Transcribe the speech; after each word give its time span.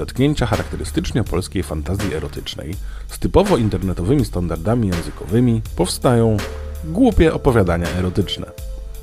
zetknięcia 0.00 0.46
charakterystycznie 0.46 1.24
polskiej 1.24 1.62
fantazji 1.62 2.14
erotycznej 2.14 2.74
z 3.08 3.18
typowo 3.18 3.56
internetowymi 3.56 4.24
standardami 4.24 4.88
językowymi 4.88 5.62
powstają 5.76 6.36
głupie 6.84 7.34
opowiadania 7.34 7.88
erotyczne. 7.98 8.46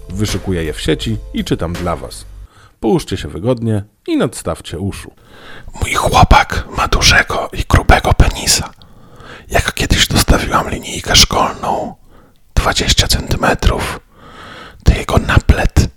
Wyszukuję 0.09 0.63
je 0.63 0.73
w 0.73 0.81
sieci 0.81 1.17
i 1.33 1.43
czytam 1.43 1.73
dla 1.73 1.95
Was. 1.95 2.25
Połóżcie 2.79 3.17
się 3.17 3.27
wygodnie 3.27 3.83
i 4.07 4.17
nadstawcie 4.17 4.79
uszu. 4.79 5.11
Mój 5.81 5.93
chłopak 5.93 6.67
ma 6.77 6.87
dużego 6.87 7.49
i 7.53 7.63
grubego 7.69 8.13
penisa. 8.13 8.69
Jak 9.49 9.73
kiedyś 9.73 10.07
dostawiłam 10.07 10.69
linijkę 10.69 11.15
szkolną 11.15 11.95
20 12.55 13.07
centymetrów, 13.07 13.99
to 14.83 14.93
jego 14.93 15.17
naplet 15.17 15.89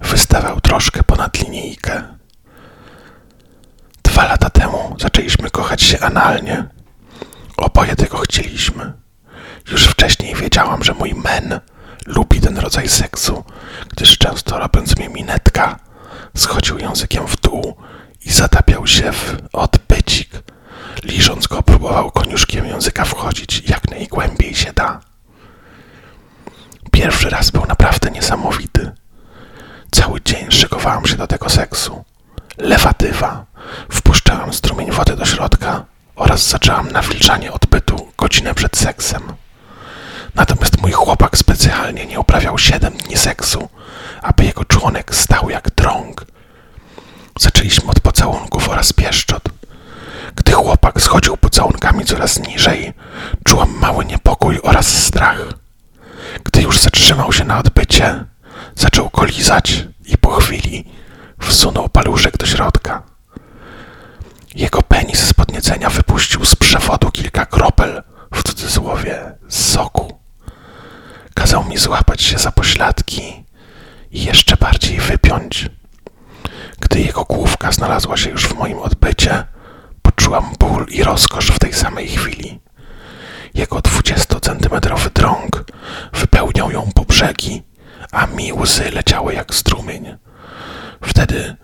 wystawał 0.00 0.60
troszkę 0.60 1.02
ponad 1.02 1.42
linijkę. 1.42 2.13
Zaczęliśmy 5.04 5.50
kochać 5.50 5.82
się 5.82 6.00
analnie. 6.00 6.64
Oboje 7.56 7.96
tego 7.96 8.18
chcieliśmy. 8.18 8.92
Już 9.70 9.84
wcześniej 9.84 10.34
wiedziałam, 10.34 10.84
że 10.84 10.94
mój 10.94 11.14
men 11.14 11.60
lubi 12.06 12.40
ten 12.40 12.58
rodzaj 12.58 12.88
seksu, 12.88 13.44
gdyż 13.88 14.18
często 14.18 14.58
robiąc 14.58 14.98
mi 14.98 15.08
minetka, 15.08 15.78
schodził 16.36 16.78
językiem 16.78 17.26
w 17.26 17.40
dół 17.40 17.76
i 18.24 18.32
zatapiał 18.32 18.86
się 18.86 19.12
w 19.12 19.36
odbycik. 19.52 20.30
Liżąc 21.02 21.46
go, 21.46 21.62
próbował 21.62 22.10
koniuszkiem 22.10 22.66
języka 22.66 23.04
wchodzić 23.04 23.68
jak 23.68 23.90
najgłębiej 23.90 24.54
się 24.54 24.72
da. 24.72 25.00
Pierwszy 26.92 27.30
raz 27.30 27.50
był 27.50 27.64
naprawdę 27.66 28.10
niesamowity. 28.10 28.92
Cały 29.90 30.20
dzień 30.24 30.50
szykowałam 30.50 31.06
się 31.06 31.16
do 31.16 31.26
tego 31.26 31.48
seksu. 31.50 32.04
Lewatywa. 32.58 33.46
Wpuszczałam 34.24 34.52
strumień 34.52 34.90
wody 34.90 35.16
do 35.16 35.24
środka 35.24 35.84
oraz 36.16 36.48
zaczęłam 36.48 36.90
nawilżanie 36.90 37.52
odbytu 37.52 38.08
godzinę 38.16 38.54
przed 38.54 38.76
seksem. 38.76 39.22
Natomiast 40.34 40.82
mój 40.82 40.92
chłopak 40.92 41.38
specjalnie 41.38 42.06
nie 42.06 42.20
uprawiał 42.20 42.58
siedem 42.58 42.92
dni 42.92 43.16
seksu, 43.16 43.68
aby 44.22 44.44
jego 44.44 44.64
członek 44.64 45.14
stał 45.14 45.50
jak 45.50 45.70
drąg. 45.74 46.24
Zaczęliśmy 47.40 47.90
od 47.90 48.00
pocałunków 48.00 48.68
oraz 48.68 48.92
pieszczot. 48.92 49.42
Gdy 50.36 50.52
chłopak 50.52 51.00
schodził 51.00 51.36
pocałunkami 51.36 52.04
coraz 52.04 52.38
niżej, 52.38 52.92
czułam 53.44 53.78
mały 53.78 54.04
niepokój 54.04 54.60
oraz 54.62 54.86
strach. 54.86 55.38
Gdy 56.44 56.62
już 56.62 56.80
zatrzymał 56.80 57.32
się 57.32 57.44
na 57.44 57.58
odbycie, 57.58 58.24
zaczął 58.74 59.10
go 59.10 59.24
lizać 59.24 59.84
i 60.06 60.18
po 60.18 60.30
chwili 60.30 60.84
wsunął 61.40 61.88
paluszek 61.88 62.36
do 62.36 62.46
środka. 62.46 63.13
Jego 64.54 64.82
penis 64.82 65.18
z 65.18 65.32
podniecenia 65.32 65.90
wypuścił 65.90 66.44
z 66.44 66.56
przewodu 66.56 67.10
kilka 67.10 67.46
kropel, 67.46 68.02
w 68.34 68.42
cudzysłowie, 68.42 69.32
soku. 69.48 70.18
Kazał 71.34 71.64
mi 71.64 71.78
złapać 71.78 72.22
się 72.22 72.38
za 72.38 72.52
pośladki 72.52 73.44
i 74.10 74.24
jeszcze 74.24 74.56
bardziej 74.56 75.00
wypiąć. 75.00 75.70
Gdy 76.80 77.00
jego 77.00 77.24
główka 77.24 77.72
znalazła 77.72 78.16
się 78.16 78.30
już 78.30 78.46
w 78.46 78.54
moim 78.54 78.78
odbycie, 78.78 79.44
poczułam 80.02 80.52
ból 80.58 80.86
i 80.88 81.02
rozkosz 81.02 81.50
w 81.50 81.58
tej 81.58 81.72
samej 81.72 82.08
chwili. 82.08 82.60
Jego 83.54 83.80
dwudziestocentymetrowy 83.80 85.10
drąg 85.10 85.64
wypełniał 86.12 86.70
ją 86.70 86.90
po 86.94 87.04
brzegi, 87.04 87.62
a 88.12 88.26
mi 88.26 88.52
łzy 88.52 88.90
leciały 88.90 89.34
jak 89.34 89.54
strumień. 89.54 90.16
Wtedy 91.02 91.56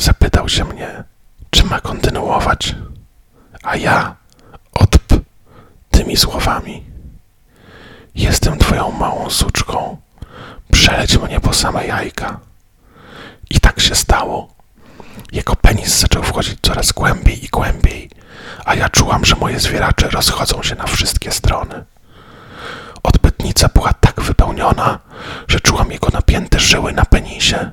zapytał 0.00 0.48
się 0.48 0.64
mnie, 0.64 1.04
czy 1.54 1.64
ma 1.64 1.80
kontynuować, 1.80 2.74
a 3.62 3.76
ja 3.76 4.16
odp 4.72 5.14
tymi 5.90 6.16
słowami. 6.16 6.84
Jestem 8.14 8.58
twoją 8.58 8.90
małą 8.90 9.30
suczką, 9.30 9.96
przeleć 10.72 11.18
mnie 11.18 11.40
po 11.40 11.52
same 11.52 11.86
jajka. 11.86 12.40
I 13.50 13.60
tak 13.60 13.80
się 13.80 13.94
stało. 13.94 14.48
Jego 15.32 15.56
penis 15.56 15.98
zaczął 15.98 16.22
wchodzić 16.22 16.58
coraz 16.62 16.92
głębiej 16.92 17.44
i 17.44 17.48
głębiej, 17.48 18.10
a 18.64 18.74
ja 18.74 18.88
czułam, 18.88 19.24
że 19.24 19.36
moje 19.36 19.60
zwieracze 19.60 20.08
rozchodzą 20.08 20.62
się 20.62 20.74
na 20.74 20.86
wszystkie 20.86 21.32
strony. 21.32 21.84
Odbytnica 23.02 23.68
była 23.74 23.92
tak 23.92 24.20
wypełniona, 24.20 24.98
że 25.48 25.60
czułam 25.60 25.92
jego 25.92 26.08
napięte 26.08 26.60
żyły 26.60 26.92
na 26.92 27.04
penisie. 27.04 27.70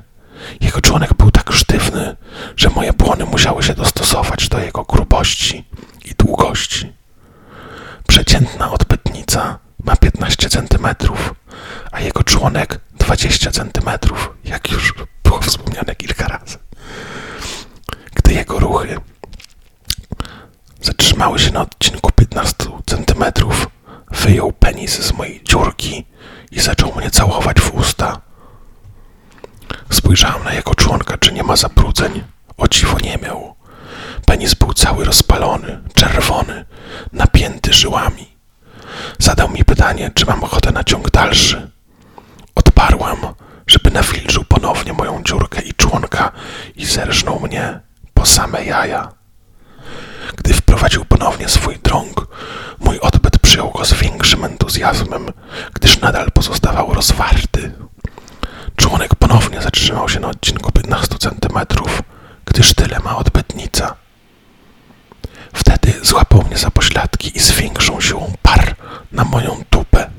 Jego 0.61 0.81
członek 0.81 1.13
był 1.13 1.31
tak 1.31 1.51
sztywny, 1.51 2.15
że 2.57 2.69
moje 2.69 2.93
błony 2.93 3.25
musiały 3.25 3.63
się 3.63 3.73
dostosować 3.73 4.49
do 4.49 4.59
jego 4.59 4.83
grubości 4.83 5.65
i 6.05 6.15
długości. 6.15 6.93
Przeciętna 8.07 8.71
odbytnica 8.71 9.59
ma 9.83 9.95
15 9.95 10.49
centymetrów, 10.49 11.33
a 11.91 11.99
jego 11.99 12.23
członek 12.23 12.79
20 12.99 13.51
centymetrów, 13.51 14.33
jak 14.43 14.71
już 14.71 14.93
było 15.23 15.39
wspomniane 15.41 15.95
kilka 15.95 16.27
razy. 16.27 16.57
Gdy 18.15 18.33
jego 18.33 18.59
ruchy 18.59 18.97
zatrzymały 20.81 21.39
się 21.39 21.51
na 21.51 21.61
odcinku 21.61 22.11
15 22.11 22.55
centymetrów, 22.85 23.67
wyjął 24.11 24.51
penis 24.51 24.99
z 25.01 25.13
mojej 25.13 25.43
dziurki 25.43 26.05
i 26.51 26.59
zaczął 26.59 26.95
mnie 26.95 27.11
całować 27.11 27.59
w 27.61 27.73
usta. 27.75 28.21
Spojrzałem 29.89 30.43
na 30.43 30.53
jego 30.53 30.75
członka, 30.75 31.17
czy 31.17 31.33
nie 31.33 31.43
ma 31.43 31.55
zabrudzeń. 31.55 32.23
O 32.61 32.67
dziwo 32.67 32.97
nie 33.03 33.17
miał. 33.17 33.55
Penis 34.25 34.53
był 34.53 34.73
cały 34.73 35.05
rozpalony, 35.05 35.81
czerwony, 35.93 36.65
napięty 37.13 37.73
żyłami. 37.73 38.37
Zadał 39.17 39.49
mi 39.49 39.65
pytanie, 39.65 40.11
czy 40.13 40.25
mam 40.25 40.43
ochotę 40.43 40.71
na 40.71 40.83
ciąg 40.83 41.11
dalszy. 41.11 41.71
Odparłam, 42.55 43.17
żeby 43.67 43.91
nawilżył 43.91 44.43
ponownie 44.43 44.93
moją 44.93 45.23
dziurkę 45.23 45.61
i 45.61 45.73
członka 45.73 46.31
i 46.75 46.85
zerżnął 46.85 47.39
mnie 47.39 47.79
po 48.13 48.25
same 48.25 48.65
jaja. 48.65 49.11
Gdy 50.37 50.53
wprowadził 50.53 51.05
ponownie 51.05 51.49
swój 51.49 51.79
drąg, 51.83 52.27
mój 52.79 52.99
odbyt 52.99 53.39
przyjął 53.39 53.71
go 53.71 53.85
z 53.85 53.93
większym 53.93 54.45
entuzjazmem, 54.45 55.25
gdyż 55.73 55.99
nadal 55.99 56.31
pozostawał 56.31 56.93
rozwarty. 56.93 57.71
Członek 58.75 59.15
ponownie 59.15 59.61
zatrzymał 59.61 60.09
się 60.09 60.19
na 60.19 60.27
odcinku 60.27 60.71
15 60.71 61.17
centymetrów, 61.17 62.01
gdyż 62.53 62.73
tyle 62.73 62.99
ma 62.99 63.17
odbytnica. 63.17 63.95
Wtedy 65.53 65.93
złapał 66.01 66.43
mnie 66.43 66.57
za 66.57 66.71
pośladki 66.71 67.37
i 67.37 67.39
z 67.39 67.51
większą 67.51 68.01
siłą 68.01 68.33
par 68.41 68.75
na 69.11 69.23
moją 69.23 69.63
tupę. 69.69 70.09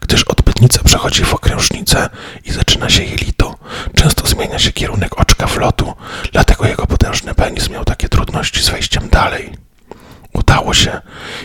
Gdyż 0.00 0.24
odbytnica 0.24 0.80
przechodzi 0.84 1.24
w 1.24 1.34
okrężnicę 1.34 2.08
i 2.44 2.52
zaczyna 2.52 2.90
się 2.90 3.04
jelito, 3.04 3.54
często 3.94 4.26
zmienia 4.26 4.58
się 4.58 4.72
kierunek 4.72 5.20
oczka 5.20 5.46
wlotu, 5.46 5.94
dlatego 6.32 6.66
jego 6.66 6.86
potężny 6.86 7.34
penis 7.34 7.70
miał 7.70 7.84
takie 7.84 8.08
trudności 8.08 8.62
z 8.62 8.68
wejściem 8.68 9.08
dalej. 9.08 9.52
Udało 10.32 10.74
się. 10.74 11.00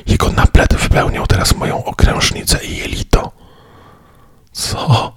Jego 0.06 0.32
naplet 0.32 0.74
wypełniał 0.76 1.28
teraz 1.28 1.56
moją 1.56 1.84
okrężnicę 1.86 2.66
i 2.66 2.78
jelito. 2.78 3.32
Co? 4.52 5.14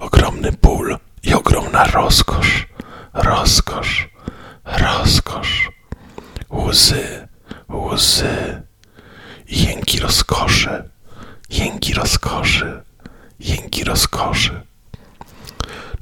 Ogromny 0.00 0.52
ból 0.52 0.98
i 1.22 1.34
ogromna 1.34 1.84
rozkosz. 1.84 2.69
Rozkosz. 3.22 4.08
Rozkosz. 4.64 5.70
Łzy. 6.50 7.28
Łzy. 7.68 8.62
Jęki 9.48 10.00
rozkoszy. 10.00 10.84
Jęki 11.50 11.94
rozkoszy. 11.94 12.82
Jęki 13.40 13.84
rozkoszy. 13.84 14.60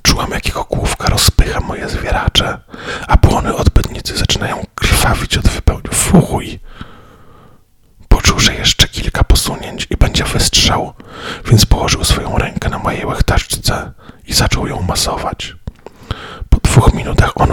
Czułam, 0.02 0.30
jak 0.30 0.46
jego 0.46 0.64
główka 0.64 1.08
rozpycha 1.08 1.60
moje 1.60 1.88
zwieracze, 1.88 2.60
a 3.08 3.16
błony 3.16 3.54
odbytnicy 3.56 4.16
zaczynają 4.16 4.66
krwawić 4.74 5.38
od 5.38 5.48
wypełnienia. 5.48 5.90
Fuj! 5.92 6.60
Poczuł, 8.08 8.38
że 8.38 8.54
jeszcze 8.54 8.88
kilka 8.88 9.24
posunięć 9.24 9.86
i 9.90 9.96
będzie 9.96 10.24
wystrzał, 10.24 10.92
więc 11.44 11.66
położył 11.66 12.04
swoją 12.04 12.38
rękę 12.38 12.68
na 12.68 12.78
mojej 12.78 13.04
łechtaczce 13.04 13.92
i 14.26 14.32
zaczął 14.32 14.66
ją 14.66 14.82
masować. 14.82 15.54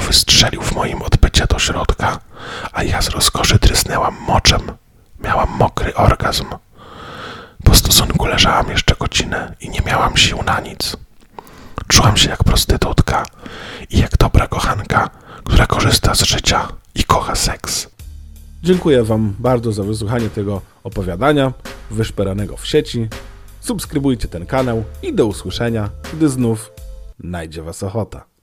Wystrzelił 0.08 0.62
w 0.62 0.76
moim 0.76 1.02
odbycie 1.02 1.46
do 1.46 1.60
środka, 1.60 2.20
a 2.74 2.84
ja 2.84 3.02
z 3.02 3.10
rozkoszy 3.10 3.60
trysnęłam 3.60 4.18
moczem. 4.28 4.62
Miałam 5.20 5.50
mokry 5.60 5.96
orgazm. 5.96 6.46
Po 7.64 7.76
stosunku 7.76 8.26
leżałam 8.26 8.70
jeszcze 8.70 8.96
godzinę 9.00 9.56
i 9.60 9.70
nie 9.70 9.82
miałam 9.86 10.18
sił 10.18 10.44
na 10.44 10.60
nic. 10.60 10.98
Czułam 11.88 12.18
się 12.18 12.30
jak 12.30 12.44
prostytutka 12.44 13.26
i 13.90 14.00
jak 14.00 14.18
dobra 14.18 14.48
kochanka, 14.48 15.10
która 15.44 15.68
korzysta 15.68 16.16
z 16.16 16.24
życia 16.24 16.68
i 16.96 17.04
kocha 17.04 17.36
seks. 17.36 17.88
Dziękuję 18.64 19.04
Wam 19.04 19.36
bardzo 19.40 19.72
za 19.72 19.84
wysłuchanie 19.84 20.30
tego 20.30 20.62
opowiadania 20.84 21.54
wyszperanego 21.92 22.58
w 22.58 22.68
sieci. 22.68 23.08
Subskrybujcie 23.62 24.28
ten 24.28 24.46
kanał 24.46 24.84
i 25.04 25.14
do 25.14 25.26
usłyszenia, 25.26 25.90
gdy 26.14 26.30
znów 26.30 26.72
najdzie 27.20 27.62
Was 27.62 27.84
ochota. 27.84 28.26